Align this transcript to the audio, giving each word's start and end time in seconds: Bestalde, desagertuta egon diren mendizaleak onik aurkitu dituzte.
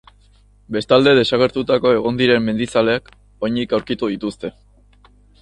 Bestalde, 0.77 1.11
desagertuta 1.19 1.77
egon 1.97 2.17
diren 2.23 2.47
mendizaleak 2.49 3.13
onik 3.49 3.77
aurkitu 3.81 4.11
dituzte. 4.15 4.53